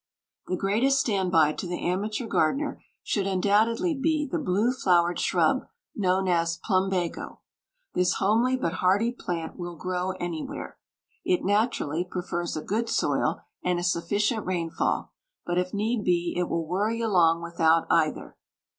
[0.47, 6.27] The greatest standby to the amateur gardener should undoubtedly be the blue flowered shrub known
[6.27, 7.41] as "plumbago".
[7.93, 10.79] This homely but hardy plant will grow anywhere.
[11.23, 15.11] It naturally prefers a good soil, and a sufficient rainfall,
[15.45, 18.37] but if need be it will worry along without either.